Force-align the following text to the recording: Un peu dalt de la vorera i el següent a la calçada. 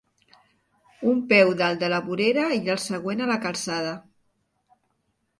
Un 1.09 1.19
peu 1.33 1.51
dalt 1.59 1.83
de 1.83 1.89
la 1.93 1.99
vorera 2.07 2.45
i 2.59 2.71
el 2.75 2.79
següent 2.85 3.21
a 3.25 3.27
la 3.33 3.35
calçada. 3.43 3.93